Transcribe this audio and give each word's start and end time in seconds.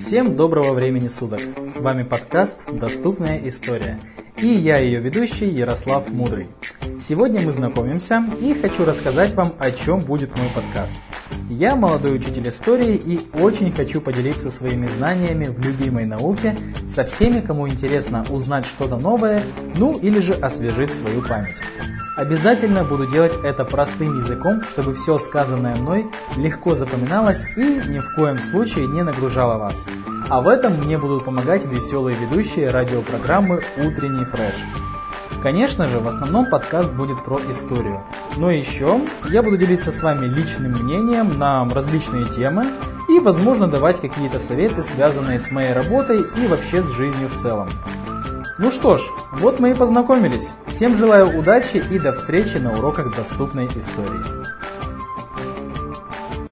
Всем 0.00 0.34
доброго 0.34 0.72
времени 0.72 1.08
суток! 1.08 1.42
С 1.68 1.78
вами 1.78 2.04
подкаст 2.04 2.56
«Доступная 2.72 3.38
история» 3.46 4.00
и 4.38 4.46
я 4.46 4.78
ее 4.78 4.98
ведущий 4.98 5.46
Ярослав 5.46 6.08
Мудрый. 6.08 6.48
Сегодня 6.98 7.42
мы 7.42 7.52
знакомимся 7.52 8.24
и 8.40 8.54
хочу 8.54 8.86
рассказать 8.86 9.34
вам, 9.34 9.52
о 9.58 9.70
чем 9.70 9.98
будет 9.98 10.34
мой 10.38 10.48
подкаст. 10.54 10.96
Я 11.50 11.76
молодой 11.76 12.16
учитель 12.16 12.48
истории 12.48 12.94
и 12.94 13.20
очень 13.38 13.74
хочу 13.74 14.00
поделиться 14.00 14.50
своими 14.50 14.86
знаниями 14.86 15.44
в 15.44 15.60
любимой 15.60 16.06
науке 16.06 16.56
со 16.88 17.04
всеми, 17.04 17.42
кому 17.42 17.68
интересно 17.68 18.24
узнать 18.30 18.64
что-то 18.64 18.96
новое, 18.96 19.42
ну 19.76 19.92
или 19.98 20.20
же 20.20 20.32
освежить 20.32 20.94
свою 20.94 21.20
память. 21.20 21.56
Обязательно 22.20 22.84
буду 22.84 23.06
делать 23.06 23.32
это 23.42 23.64
простым 23.64 24.18
языком, 24.18 24.62
чтобы 24.62 24.92
все 24.92 25.16
сказанное 25.16 25.74
мной 25.74 26.06
легко 26.36 26.74
запоминалось 26.74 27.46
и 27.56 27.80
ни 27.88 27.98
в 27.98 28.14
коем 28.14 28.36
случае 28.36 28.88
не 28.88 29.02
нагружало 29.02 29.56
вас. 29.56 29.86
А 30.28 30.42
в 30.42 30.48
этом 30.48 30.74
мне 30.74 30.98
будут 30.98 31.24
помогать 31.24 31.64
веселые 31.64 32.14
ведущие 32.18 32.68
радиопрограммы 32.68 33.62
«Утренний 33.78 34.26
фреш». 34.26 34.54
Конечно 35.42 35.88
же, 35.88 35.98
в 35.98 36.06
основном 36.06 36.44
подкаст 36.44 36.92
будет 36.92 37.24
про 37.24 37.40
историю. 37.50 38.04
Но 38.36 38.50
еще 38.50 39.00
я 39.30 39.42
буду 39.42 39.56
делиться 39.56 39.90
с 39.90 40.02
вами 40.02 40.26
личным 40.26 40.72
мнением 40.72 41.38
на 41.38 41.66
различные 41.70 42.26
темы 42.26 42.66
и, 43.08 43.18
возможно, 43.18 43.66
давать 43.66 43.98
какие-то 43.98 44.38
советы, 44.38 44.82
связанные 44.82 45.38
с 45.38 45.50
моей 45.50 45.72
работой 45.72 46.20
и 46.20 46.46
вообще 46.48 46.82
с 46.82 46.90
жизнью 46.90 47.30
в 47.30 47.40
целом. 47.40 47.70
Ну 48.62 48.70
что 48.70 48.98
ж, 48.98 49.02
вот 49.32 49.58
мы 49.58 49.70
и 49.70 49.74
познакомились. 49.74 50.52
Всем 50.66 50.94
желаю 50.94 51.38
удачи 51.38 51.82
и 51.90 51.98
до 51.98 52.12
встречи 52.12 52.58
на 52.58 52.74
уроках 52.74 53.16
доступной 53.16 53.64
истории. 53.68 54.22